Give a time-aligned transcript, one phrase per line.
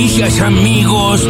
[0.00, 1.28] noticias, amigos.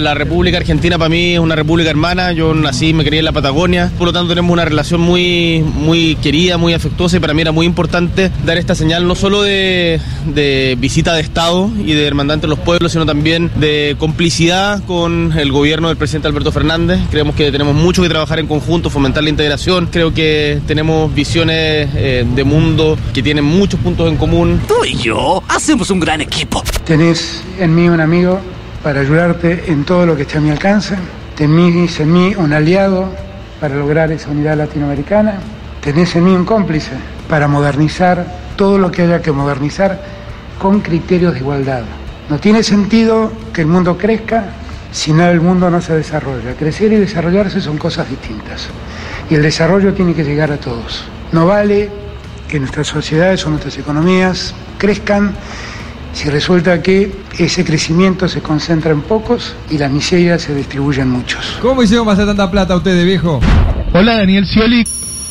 [0.00, 3.26] La República Argentina para mí es una república hermana, yo nací y me crié en
[3.26, 7.34] la Patagonia, por lo tanto tenemos una relación muy, muy querida, muy afectuosa y para
[7.34, 10.00] mí era muy importante dar esta señal no solo de,
[10.34, 15.34] de visita de Estado y de hermandad entre los pueblos, sino también de complicidad con
[15.36, 16.98] el gobierno del presidente Alberto Fernández.
[17.10, 21.90] Creemos que tenemos mucho que trabajar en conjunto, fomentar la integración, creo que tenemos visiones
[21.94, 24.62] eh, de mundo que tienen muchos puntos en común.
[24.66, 26.62] Tú y yo hacemos un gran equipo.
[26.84, 28.40] Tenés en mí un amigo
[28.82, 30.96] para ayudarte en todo lo que esté a mi alcance.
[31.36, 33.10] Tenés en mí un aliado
[33.60, 35.34] para lograr esa unidad latinoamericana.
[35.82, 36.92] Tenés en mí un cómplice
[37.28, 38.24] para modernizar
[38.56, 40.00] todo lo que haya que modernizar
[40.58, 41.82] con criterios de igualdad.
[42.28, 44.44] No tiene sentido que el mundo crezca
[44.92, 46.54] si no el mundo no se desarrolla.
[46.54, 48.68] Crecer y desarrollarse son cosas distintas.
[49.28, 51.04] Y el desarrollo tiene que llegar a todos.
[51.32, 51.90] No vale
[52.48, 55.32] que nuestras sociedades o nuestras economías crezcan
[56.12, 61.10] si resulta que ese crecimiento se concentra en pocos y la miseria se distribuye en
[61.10, 61.58] muchos.
[61.60, 63.40] ¿Cómo hicieron hacer tanta plata ustedes, viejo?
[63.92, 64.84] Hola, Daniel Scioli.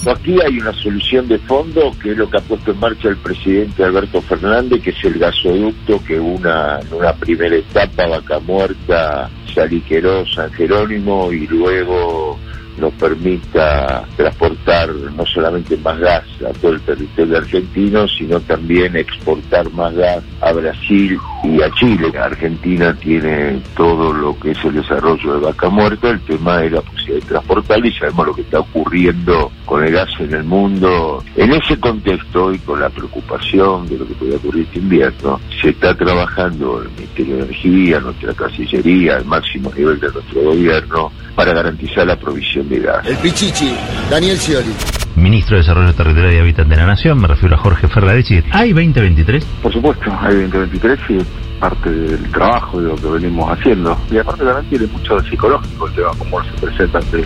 [0.08, 3.18] Aquí hay una solución de fondo que es lo que ha puesto en marcha el
[3.18, 9.30] presidente Alberto Fernández, que es el gasoducto que una en una primera etapa Vaca Muerta,
[9.54, 12.40] Saliqueró, San Jerónimo y luego
[12.80, 19.70] nos permita transportar no solamente más gas a todo el territorio argentino, sino también exportar
[19.72, 22.12] más gas a Brasil y a Chile.
[22.18, 26.82] Argentina tiene todo lo que es el desarrollo de vaca muerta, el tema es la
[26.82, 31.24] posibilidad de transportarlo y sabemos lo que está ocurriendo con el gas en el mundo.
[31.36, 35.70] En ese contexto y con la preocupación de lo que puede ocurrir este invierno, se
[35.70, 41.54] está trabajando el Ministerio de Energía, nuestra Cancillería, el máximo nivel de nuestro gobierno, para
[41.54, 43.08] garantizar la provisión de gas.
[43.08, 43.74] El Pichichi,
[44.10, 44.74] Daniel Scioli.
[45.16, 48.44] Ministro de Desarrollo Territorial y Hábitat de la Nación, me refiero a Jorge Ferradechi.
[48.52, 49.46] ¿Hay 2023?
[49.64, 51.24] Por supuesto, hay 2023 y es
[51.58, 53.98] parte del trabajo de lo que venimos haciendo.
[54.12, 57.24] Y aparte también tiene mucho de psicológico el tema, cómo se presenta ante,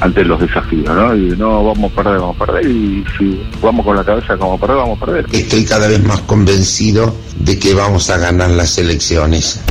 [0.00, 1.14] ante los desafíos, ¿no?
[1.14, 4.58] Y no vamos a perder, vamos a perder, y si vamos con la cabeza como
[4.58, 5.26] perder, vamos a perder.
[5.30, 9.64] Estoy cada vez más convencido de que vamos a ganar las elecciones.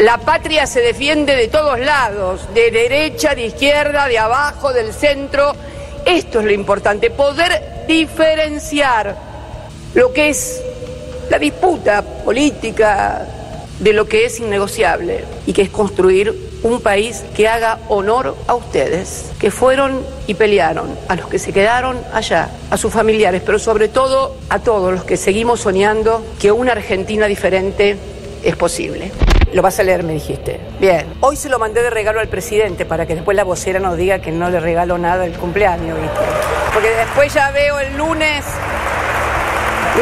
[0.00, 5.52] La patria se defiende de todos lados, de derecha, de izquierda, de abajo, del centro.
[6.06, 9.14] Esto es lo importante, poder diferenciar
[9.92, 10.62] lo que es
[11.28, 13.26] la disputa política
[13.78, 18.54] de lo que es innegociable y que es construir un país que haga honor a
[18.54, 23.58] ustedes, que fueron y pelearon, a los que se quedaron allá, a sus familiares, pero
[23.58, 27.98] sobre todo a todos los que seguimos soñando que una Argentina diferente
[28.42, 29.12] es posible.
[29.52, 30.60] Lo vas a leer, me dijiste.
[30.78, 31.06] Bien.
[31.20, 34.20] Hoy se lo mandé de regalo al presidente para que después la vocera nos diga
[34.20, 36.20] que no le regalo nada el cumpleaños, ¿viste?
[36.72, 38.44] Porque después ya veo el lunes.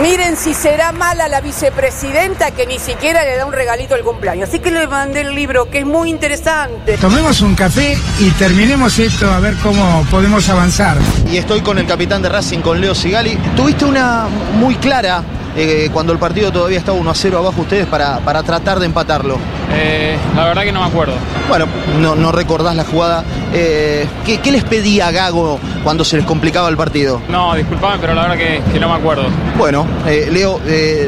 [0.03, 4.49] Miren si será mala la vicepresidenta que ni siquiera le da un regalito al cumpleaños.
[4.49, 6.99] Así que le mandé el libro, que es muy interesante.
[6.99, 10.99] Tomemos un café y terminemos esto a ver cómo podemos avanzar.
[11.31, 13.37] Y estoy con el capitán de Racing, con Leo Sigali.
[13.57, 14.27] Tuviste una
[14.59, 15.25] muy clara
[15.61, 18.87] eh, cuando el partido todavía estaba 1 a 0 abajo ustedes para, para tratar de
[18.87, 19.39] empatarlo?
[19.75, 21.15] Eh, la verdad que no me acuerdo.
[21.49, 21.67] Bueno,
[21.99, 23.25] no, no recordás la jugada.
[23.53, 27.21] Eh, ¿qué, ¿qué, les pedía Gago cuando se les complicaba el partido?
[27.29, 29.25] No, disculpame, pero la verdad que, que no me acuerdo.
[29.57, 30.61] Bueno, Leo,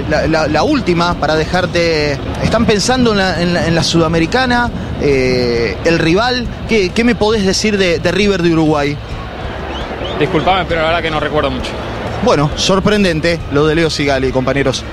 [0.09, 2.19] la, la, la, última para dejarte.
[2.43, 4.69] ¿Están pensando en la, en la, en la Sudamericana?
[5.01, 6.45] ¿El rival?
[6.69, 8.97] ¿Qué, ¿Qué, me podés decir de, de River de Uruguay?
[10.19, 11.71] Disculpame, pero la verdad que no recuerdo mucho.
[12.23, 14.85] Bueno, sorprendente lo de Leo Sigali, compañeros.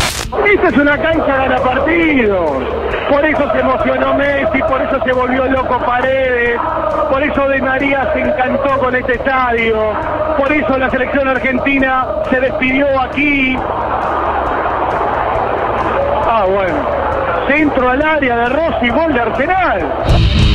[0.45, 2.63] Esta es una cancha gana partidos.
[3.09, 6.59] Por eso se emocionó Messi, por eso se volvió loco Paredes,
[7.09, 9.77] por eso De María se encantó con este estadio,
[10.37, 13.57] por eso la selección argentina se despidió aquí.
[16.29, 17.07] Ah, bueno.
[17.47, 20.46] Centro al área de Rossi, gol de Arsenal.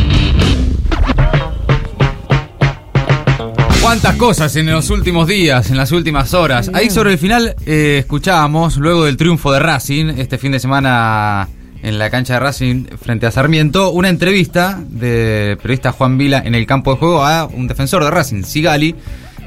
[3.83, 6.71] Cuántas cosas en los últimos días, en las últimas horas.
[6.73, 11.49] Ahí sobre el final eh, escuchábamos, luego del triunfo de Racing, este fin de semana
[11.83, 16.55] en la cancha de Racing frente a Sarmiento, una entrevista del periodista Juan Vila en
[16.55, 18.95] el campo de juego a un defensor de Racing, Sigali,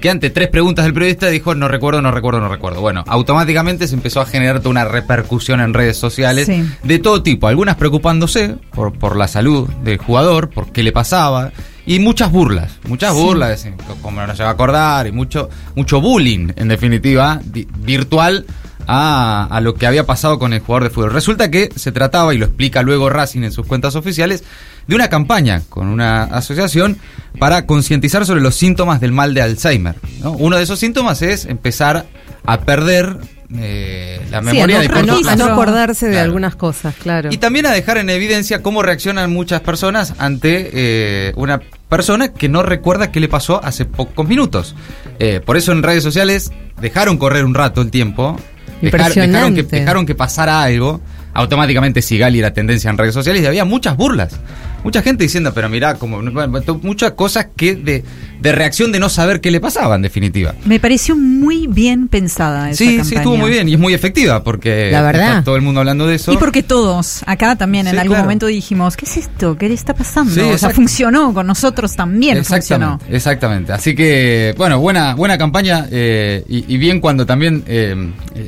[0.01, 2.81] que ante tres preguntas del periodista dijo no recuerdo, no recuerdo, no recuerdo.
[2.81, 6.69] Bueno, automáticamente se empezó a generar toda una repercusión en redes sociales sí.
[6.83, 11.53] de todo tipo, algunas preocupándose por, por la salud del jugador, por qué le pasaba
[11.85, 13.21] y muchas burlas, muchas sí.
[13.21, 13.67] burlas,
[14.01, 17.39] como no se va a acordar, y mucho, mucho bullying, en definitiva,
[17.79, 18.45] virtual
[18.87, 21.13] a, a, lo que había pasado con el jugador de fútbol.
[21.13, 24.43] Resulta que se trataba, y lo explica luego Racing en sus cuentas oficiales,
[24.87, 26.97] de una campaña con una asociación
[27.39, 29.95] para concientizar sobre los síntomas del mal de Alzheimer.
[30.21, 30.31] ¿no?
[30.31, 32.05] Uno de esos síntomas es empezar
[32.45, 33.17] a perder
[33.57, 36.95] eh, la Sí, memoria de no, a no- cortos a no acordarse de algunas cosas,
[36.95, 37.29] claro.
[37.31, 41.59] Y también a dejar en evidencia cómo reaccionan muchas personas ante eh, una
[41.89, 44.75] persona que no recuerda qué le pasó hace pocos minutos.
[45.19, 46.51] Eh, por eso en redes sociales
[46.81, 48.37] dejaron correr un rato el tiempo,
[48.81, 49.63] dejar- dejaron, que, Impresionante.
[49.79, 51.01] dejaron que pasara algo.
[51.33, 54.39] Automáticamente Sigali era tendencia en redes sociales y había muchas burlas.
[54.85, 58.03] Mucha gente diciendo, pero mirá, como bueno, muchas cosas que de,
[58.39, 60.53] de reacción de no saber qué le pasaba, en definitiva.
[60.63, 63.03] Me pareció muy bien pensada esa Sí, campaña.
[63.03, 65.29] sí, estuvo muy bien y es muy efectiva porque La verdad.
[65.29, 66.31] está todo el mundo hablando de eso.
[66.31, 68.23] Y porque todos, acá también en algún claro.
[68.25, 69.57] momento dijimos, ¿qué es esto?
[69.57, 70.31] ¿Qué le está pasando?
[70.31, 72.99] Sí, o sea, funcionó, con nosotros también funcionó.
[73.09, 73.73] Exactamente.
[73.73, 77.95] Así que, bueno, buena, buena campaña eh, y, y bien cuando también eh,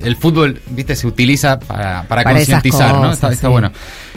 [0.03, 3.11] el fútbol, viste, se utiliza para, para, Para concientizar, ¿no?
[3.11, 3.51] Está, está sí.
[3.51, 3.71] bueno.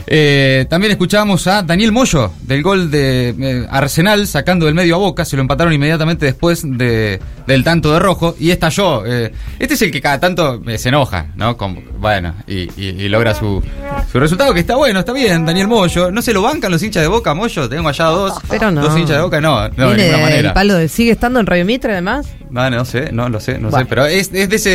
[0.07, 4.97] Eh, también escuchábamos a Daniel Moyo del gol de eh, Arsenal sacando del medio a
[4.97, 9.05] Boca, se lo empataron inmediatamente después de, del tanto de rojo y estalló.
[9.05, 11.55] Eh, este es el que cada tanto eh, se enoja, ¿no?
[11.55, 13.63] Con- bueno, y, y- y logra su,
[14.11, 16.11] su resultado, que está bueno, está bien, Daniel Moyo.
[16.11, 17.69] ¿No se lo bancan los hinchas de Boca, Moyo?
[17.69, 18.81] Tengo allá dos, Pero no.
[18.81, 20.53] dos hinchas de Boca, no, no, de ninguna manera.
[20.53, 22.27] palo de, ¿Sigue estando en Radio Mitre además?
[22.49, 23.85] No, no sé, no lo sé, no Bueno.
[23.85, 24.69] sé, pero es, es de ese,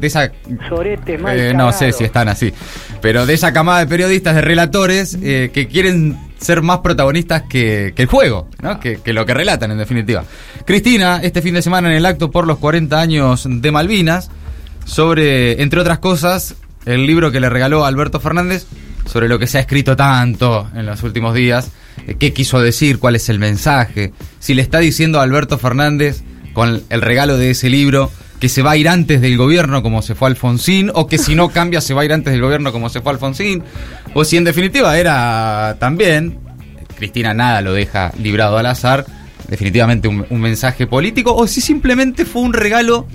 [0.00, 0.32] de esa,
[1.20, 2.52] mal eh, no sé si están así,
[3.02, 7.92] pero de esa camada de periodistas, de relatores eh, que quieren ser más protagonistas que,
[7.94, 8.80] que el juego, ¿no?
[8.80, 10.24] que, que lo que relatan en definitiva.
[10.64, 14.30] Cristina, este fin de semana en el acto por los 40 años de Malvinas,
[14.84, 16.54] sobre, entre otras cosas,
[16.86, 18.66] el libro que le regaló Alberto Fernández,
[19.04, 21.70] sobre lo que se ha escrito tanto en los últimos días,
[22.06, 26.22] eh, qué quiso decir, cuál es el mensaje, si le está diciendo a Alberto Fernández
[26.52, 28.10] con el regalo de ese libro
[28.42, 31.36] que se va a ir antes del gobierno como se fue Alfonsín, o que si
[31.36, 33.62] no cambia se va a ir antes del gobierno como se fue Alfonsín,
[34.14, 36.40] o si en definitiva era también,
[36.96, 39.06] Cristina nada lo deja librado al azar,
[39.46, 43.06] definitivamente un, mensaje político, o si simplemente fue un regalo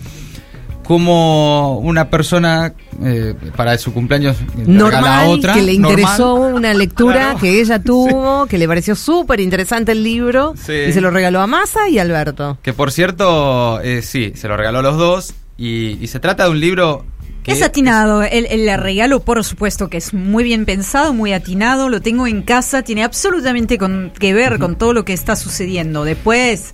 [0.88, 2.74] como una persona
[3.04, 6.00] eh, para su cumpleaños le regala a Normal, otra, que le normal.
[6.00, 7.40] interesó una lectura Claro.
[7.40, 10.74] que ella tuvo, que le pareció súper interesante el libro, Sí.
[10.90, 12.58] y se lo regaló a Massa y Alberto.
[12.62, 15.34] Que por cierto, eh, sí, se lo regaló a los dos.
[15.60, 17.04] Y, y se trata de un libro
[17.44, 21.90] que Es atinado, el, el regalo por supuesto que es muy bien pensado, muy atinado,
[21.90, 26.04] lo tengo en casa, tiene absolutamente con- que ver con todo lo que está sucediendo.
[26.04, 26.74] Después,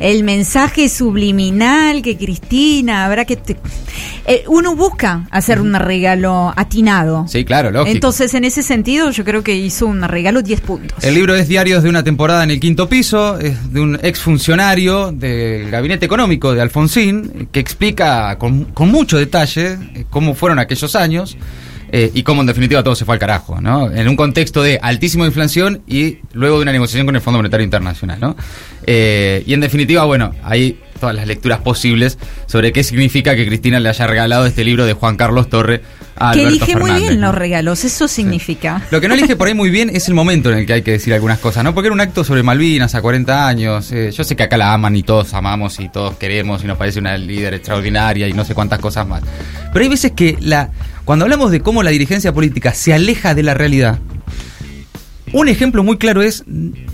[0.00, 3.36] el mensaje subliminal que Cristina, habrá que...
[3.36, 3.56] te-
[4.26, 7.26] eh, uno busca hacer un regalo atinado.
[7.28, 7.94] Sí, claro, lógico.
[7.94, 11.04] Entonces, en ese sentido, yo creo que hizo un regalo 10 puntos.
[11.04, 15.12] El libro es Diarios de una temporada en el quinto piso, es de un exfuncionario
[15.12, 20.94] del gabinete económico de Alfonsín, que explica con, con mucho detalle eh, cómo fueron aquellos
[20.96, 21.36] años
[21.92, 23.90] eh, y cómo en definitiva todo se fue al carajo, ¿no?
[23.90, 27.64] En un contexto de altísima inflación y luego de una negociación con el Fondo Monetario
[27.64, 28.36] Internacional, ¿no?
[28.86, 33.80] Eh, y en definitiva, bueno, hay todas las lecturas posibles sobre qué significa que Cristina
[33.80, 35.80] le haya regalado este libro de Juan Carlos Torre
[36.16, 37.26] a que Alberto elige muy Fernández, bien ¿no?
[37.28, 38.82] los regalos, eso significa.
[38.90, 40.82] Lo que no elige por ahí muy bien es el momento en el que hay
[40.82, 41.72] que decir algunas cosas, ¿no?
[41.74, 43.90] Porque era un acto sobre Malvinas a 40 años.
[43.92, 46.76] eh, yo sé que acá la aman y todos amamos y todos queremos y nos
[46.76, 49.22] parece una líder extraordinaria y no sé cuántas cosas más.
[49.72, 50.68] Pero hay veces que la
[51.10, 53.98] cuando hablamos de cómo la dirigencia política se aleja de la realidad,
[55.32, 56.44] un ejemplo muy claro es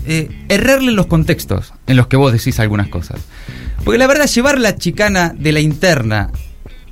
[0.07, 3.19] eh, errarle los contextos en los que vos decís algunas cosas.
[3.83, 6.31] Porque la verdad, llevar la chicana de la interna,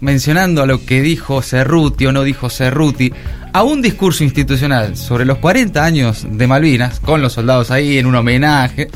[0.01, 3.12] mencionando a lo que dijo Cerruti o no dijo Cerruti,
[3.56, 8.06] a un discurso institucional sobre los 40 años de Malvinas, con los soldados ahí en
[8.06, 8.89] un homenaje,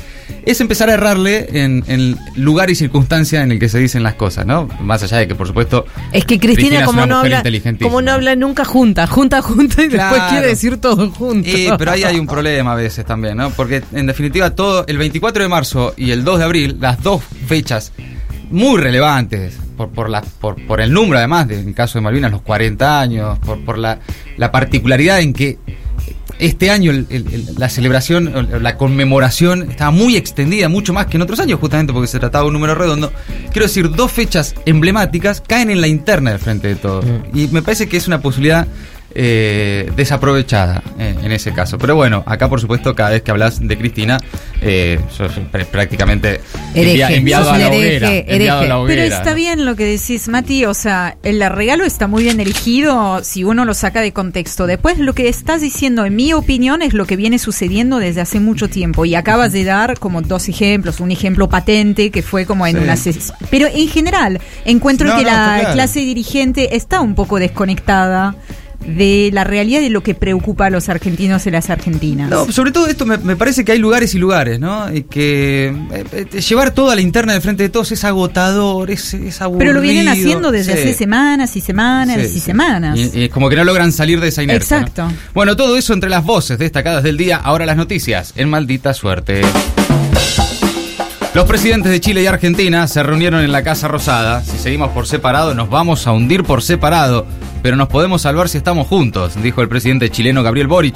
[0.45, 4.15] es empezar a errarle en, en lugar y circunstancia en el que se dicen las
[4.15, 4.67] cosas, ¿no?
[4.81, 7.41] Más allá de que, por supuesto, Es que Cristina, como, no habla,
[7.81, 11.47] como no habla nunca junta, junta, junta y después quiere decir todo junto.
[11.47, 13.51] Eh, pero ahí hay un problema a veces también, ¿no?
[13.51, 17.23] Porque en definitiva todo el 24 de marzo y el 2 de abril, las dos
[17.47, 17.93] fechas
[18.51, 22.03] muy relevantes por, por, la, por, por el número además, de, en el caso de
[22.03, 23.99] Malvinas, los 40 años, por, por la,
[24.37, 25.57] la particularidad en que
[26.39, 31.17] este año el- el- el- la celebración, la conmemoración estaba muy extendida, mucho más que
[31.17, 33.11] en otros años, justamente porque se trataba de un número redondo.
[33.51, 37.03] Quiero decir, dos fechas emblemáticas caen en la interna del frente de todo.
[37.33, 38.67] Y me parece que es una posibilidad
[39.15, 41.77] eh, desaprovechada eh, en ese caso.
[41.77, 44.17] Pero bueno, acá por supuesto, cada vez que hablas de Cristina,
[44.61, 44.99] eh,
[45.51, 46.41] pr- prácticamente
[46.73, 48.07] envia- enviado sos a la hereje, hoguera.
[48.11, 48.33] hereje.
[48.35, 49.35] enviado a la Pero está ¿no?
[49.35, 50.65] bien lo que decís, Mati.
[50.65, 54.67] O sea, el regalo está muy bien elegido si uno lo saca de contexto.
[54.67, 58.39] Después, lo que estás diciendo, en mi opinión, es lo que viene sucediendo desde hace
[58.39, 59.05] mucho tiempo.
[59.05, 60.99] Y acabas de dar como dos ejemplos.
[60.99, 62.83] Un ejemplo patente que fue como en Sí.
[62.83, 62.95] una.
[63.49, 65.73] Pero en general, encuentro No, que no, la claro.
[65.73, 68.35] clase dirigente está un poco desconectada
[68.89, 72.29] de la realidad de lo que preocupa a los argentinos y las argentinas.
[72.29, 74.93] No, sobre todo esto me, me parece que hay lugares y lugares, ¿no?
[74.93, 76.03] Y que eh,
[76.33, 79.59] eh, llevar todo a la interna del frente de todos es agotador, es, es aburrido.
[79.59, 80.79] Pero lo vienen haciendo desde Sí.
[80.79, 82.97] hace semanas y semanas Sí, y semanas.
[82.97, 84.79] Y, y como que no logran salir de esa inercia.
[84.81, 84.87] ¿no?
[84.87, 85.11] Exacto.
[85.33, 89.41] Bueno, todo eso entre las voces destacadas del día, ahora las noticias, en maldita suerte.
[91.39, 94.43] Los presidentes de Chile y Argentina se reunieron en la Casa Rosada.
[94.43, 97.25] Si seguimos por separado, nos vamos a hundir por separado,
[97.63, 100.95] pero nos podemos salvar si estamos juntos, dijo el presidente chileno Gabriel Boric,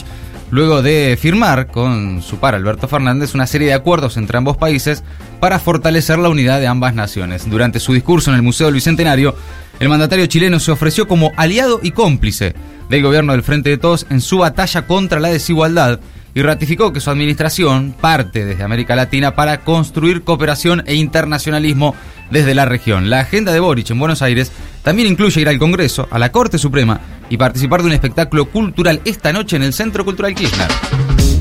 [0.52, 5.06] luego de firmar con su par Alberto Fernández una serie de acuerdos entre ambos países
[5.40, 7.50] para fortalecer la unidad de ambas naciones.
[7.50, 9.38] Durante su discurso en el Museo del Bicentenario,
[9.80, 12.54] el mandatario chileno se ofreció como aliado y cómplice
[12.90, 16.02] del gobierno del Frente de Todos en su batalla contra la desigualdad
[16.36, 21.96] y ratificó que su administración parte desde América Latina para construir cooperación e internacionalismo
[22.32, 23.10] desde la región.
[23.10, 26.58] La agenda de Boric en Buenos Aires también incluye ir al Congreso, a la Corte
[26.58, 27.00] Suprema
[27.30, 31.33] y participar de un espectáculo cultural esta noche en el Centro Cultural Kirchner.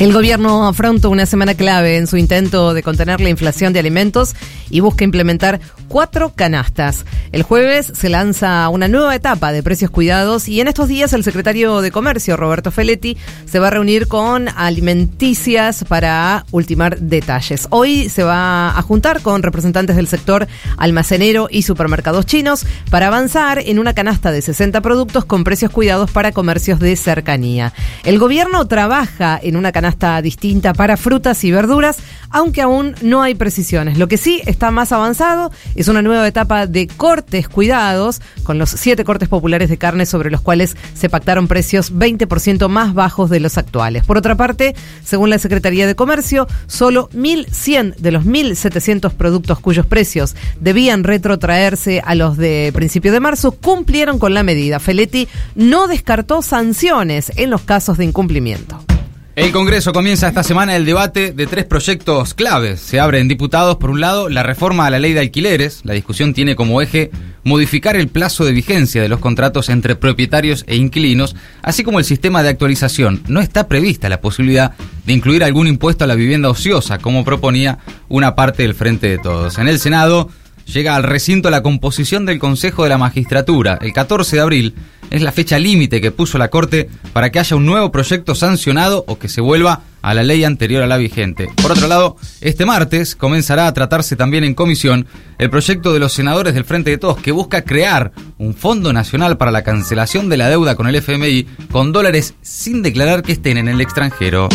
[0.00, 4.34] El gobierno afronta una semana clave en su intento de contener la inflación de alimentos
[4.68, 7.04] y busca implementar cuatro canastas.
[7.30, 11.22] El jueves se lanza una nueva etapa de precios cuidados y en estos días el
[11.22, 17.68] secretario de Comercio, Roberto Feletti, se va a reunir con alimenticias para ultimar detalles.
[17.70, 23.60] Hoy se va a juntar con representantes del sector almacenero y supermercados chinos para avanzar
[23.60, 27.72] en una canasta de 60 productos con precios cuidados para comercios de cercanía.
[28.02, 29.83] El gobierno trabaja en una canasta
[30.22, 31.98] distinta para frutas y verduras,
[32.30, 33.98] aunque aún no hay precisiones.
[33.98, 38.70] Lo que sí está más avanzado es una nueva etapa de cortes cuidados, con los
[38.70, 43.40] siete cortes populares de carne sobre los cuales se pactaron precios 20% más bajos de
[43.40, 44.04] los actuales.
[44.04, 44.74] Por otra parte,
[45.04, 52.02] según la Secretaría de Comercio, solo 1.100 de los 1.700 productos cuyos precios debían retrotraerse
[52.04, 54.80] a los de principio de marzo cumplieron con la medida.
[54.80, 58.93] Feletti no descartó sanciones en los casos de incumplimiento.
[59.36, 62.78] El Congreso comienza esta semana el debate de tres proyectos claves.
[62.78, 65.80] Se abre en diputados, por un lado, la reforma a la ley de alquileres.
[65.82, 67.10] La discusión tiene como eje
[67.42, 72.04] modificar el plazo de vigencia de los contratos entre propietarios e inquilinos, así como el
[72.04, 73.24] sistema de actualización.
[73.26, 74.74] No está prevista la posibilidad
[75.04, 79.18] de incluir algún impuesto a la vivienda ociosa, como proponía una parte del Frente de
[79.18, 79.58] Todos.
[79.58, 80.30] En el Senado
[80.66, 83.78] llega al recinto la composición del Consejo de la Magistratura.
[83.80, 84.74] El 14 de abril
[85.10, 89.04] es la fecha límite que puso la Corte para que haya un nuevo proyecto sancionado
[89.06, 91.48] o que se vuelva a la ley anterior a la vigente.
[91.62, 95.06] Por otro lado, este martes comenzará a tratarse también en comisión
[95.38, 99.38] el proyecto de los senadores del Frente de Todos que busca crear un fondo nacional
[99.38, 103.56] para la cancelación de la deuda con el FMI con dólares sin declarar que estén
[103.56, 104.48] en el extranjero.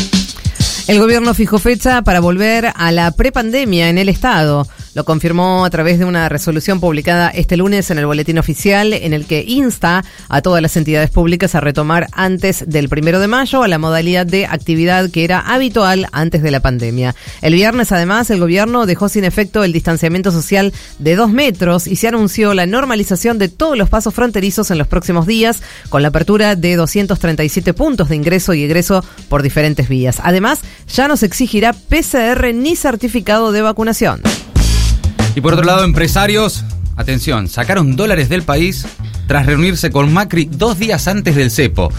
[0.88, 4.68] El gobierno fijó fecha para volver a la prepandemia en el Estado.
[4.96, 9.14] Lo confirmó a través de una resolución publicada este lunes en el Boletín Oficial, en
[9.14, 13.62] el que insta a todas las entidades públicas a retomar antes del primero de mayo
[13.62, 17.16] a la modalidad de actividad que era habitual antes de la pandemia.
[17.42, 21.96] El viernes, además, el gobierno dejó sin efecto el distanciamiento social de dos metros y
[21.96, 26.08] se anunció la normalización de todos los pasos fronterizos en los próximos días, con la
[26.08, 30.20] apertura de 237 puntos de ingreso y egreso por diferentes vías.
[30.24, 34.22] Además, ya no se exigirá PCR ni certificado de vacunación.
[35.36, 36.64] Y por otro lado, empresarios,
[36.96, 38.86] atención, sacaron dólares del país
[39.28, 41.92] tras reunirse con Macri dos días antes del cepo.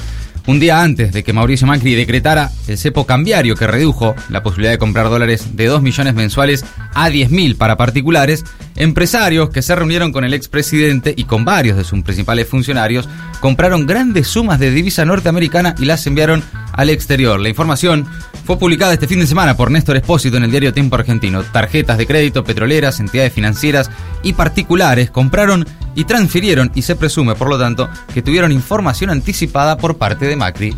[0.46, 4.72] Un día antes de que Mauricio Macri decretara el cepo cambiario que redujo la posibilidad
[4.72, 8.44] de comprar dólares de 2 millones mensuales a 10 mil para particulares,
[8.74, 13.08] empresarios que se reunieron con el expresidente y con varios de sus principales funcionarios
[13.40, 17.38] compraron grandes sumas de divisa norteamericana y las enviaron al exterior.
[17.38, 18.06] La información
[18.50, 21.44] fue publicada este fin de semana por Néstor Espósito en el diario Tiempo Argentino.
[21.44, 23.88] Tarjetas de crédito, petroleras, entidades financieras
[24.24, 25.64] y particulares compraron
[25.94, 30.34] y transfirieron y se presume, por lo tanto, que tuvieron información anticipada por parte de
[30.34, 30.74] Macri.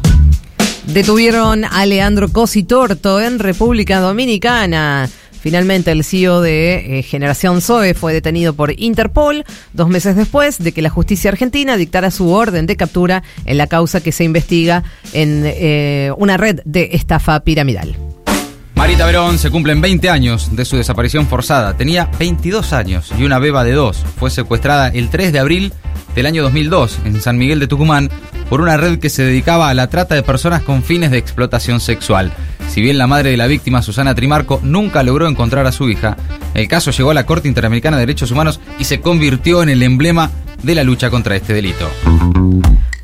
[0.84, 5.08] Detuvieron a Leandro Cositorto en República Dominicana.
[5.42, 10.70] Finalmente, el CEO de eh, Generación Zoe fue detenido por Interpol dos meses después de
[10.70, 14.84] que la justicia argentina dictara su orden de captura en la causa que se investiga
[15.12, 17.96] en eh, una red de estafa piramidal.
[18.76, 21.76] Marita Verón se cumplen 20 años de su desaparición forzada.
[21.76, 24.04] Tenía 22 años y una beba de dos.
[24.18, 25.72] Fue secuestrada el 3 de abril
[26.14, 28.10] del año 2002 en San Miguel de Tucumán
[28.52, 31.80] por una red que se dedicaba a la trata de personas con fines de explotación
[31.80, 32.34] sexual.
[32.68, 36.18] Si bien la madre de la víctima, Susana Trimarco, nunca logró encontrar a su hija,
[36.52, 39.82] el caso llegó a la Corte Interamericana de Derechos Humanos y se convirtió en el
[39.82, 40.30] emblema
[40.62, 41.88] de la lucha contra este delito.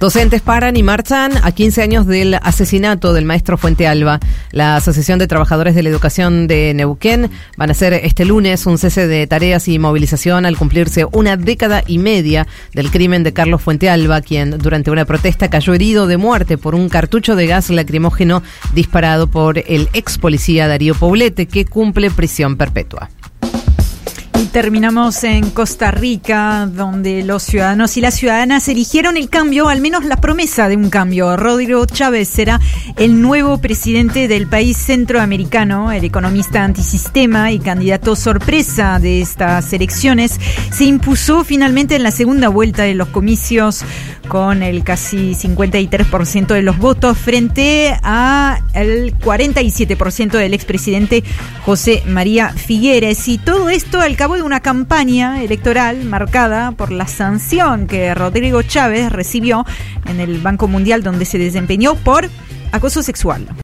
[0.01, 4.21] Docentes paran y marchan a 15 años del asesinato del maestro Fuente Alba.
[4.53, 8.79] La Asociación de Trabajadores de la Educación de Neuquén van a hacer este lunes un
[8.79, 13.61] cese de tareas y movilización al cumplirse una década y media del crimen de Carlos
[13.61, 17.69] Fuente Alba, quien durante una protesta cayó herido de muerte por un cartucho de gas
[17.69, 23.11] lacrimógeno disparado por el ex policía Darío Poblete, que cumple prisión perpetua.
[24.41, 29.81] Y terminamos en Costa Rica, donde los ciudadanos y las ciudadanas eligieron el cambio, al
[29.81, 31.37] menos la promesa de un cambio.
[31.37, 32.61] Rodrigo Chávez será
[32.97, 40.39] el nuevo presidente del país centroamericano, el economista antisistema y candidato sorpresa de estas elecciones.
[40.71, 43.85] Se impuso finalmente en la segunda vuelta de los comicios
[44.29, 51.25] con el casi 53% de los votos frente a el 47% del expresidente
[51.65, 53.27] José María Figueres.
[53.27, 59.11] Y todo esto al de una campaña electoral marcada por la sanción que Rodrigo Chávez
[59.11, 59.65] recibió
[60.07, 62.29] en el Banco Mundial donde se desempeñó por
[62.71, 63.49] acoso sexual.